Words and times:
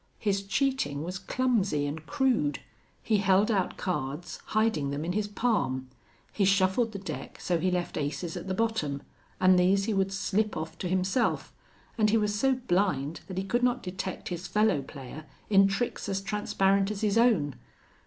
His 0.17 0.41
cheating 0.41 1.03
was 1.03 1.19
clumsy 1.19 1.85
and 1.85 2.03
crude. 2.07 2.57
He 3.03 3.17
held 3.17 3.51
out 3.51 3.77
cards, 3.77 4.39
hiding 4.45 4.89
them 4.89 5.05
in 5.05 5.13
his 5.13 5.27
palm; 5.27 5.89
he 6.33 6.43
shuffled 6.43 6.91
the 6.91 6.97
deck 6.97 7.39
so 7.39 7.59
he 7.59 7.69
left 7.69 7.97
aces 7.99 8.35
at 8.35 8.47
the 8.47 8.55
bottom, 8.55 9.03
and 9.39 9.59
these 9.59 9.85
he 9.85 9.93
would 9.93 10.11
slip 10.11 10.57
off 10.57 10.75
to 10.79 10.87
himself, 10.89 11.53
and 11.99 12.09
he 12.09 12.17
was 12.17 12.33
so 12.33 12.55
blind 12.55 13.19
that 13.27 13.37
he 13.37 13.43
could 13.43 13.61
not 13.61 13.83
detect 13.83 14.29
his 14.29 14.47
fellow 14.47 14.81
player 14.81 15.25
in 15.51 15.67
tricks 15.67 16.09
as 16.09 16.19
transparent 16.19 16.89
as 16.89 17.01
his 17.01 17.15
own. 17.19 17.53